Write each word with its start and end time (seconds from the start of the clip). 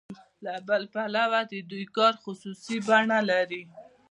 له 0.43 0.53
بل 0.67 0.83
پلوه 0.93 1.41
د 1.51 1.53
دوی 1.71 1.85
کار 1.97 2.13
خصوصي 2.23 2.77
بڼه 2.87 3.19
لري 3.31 3.63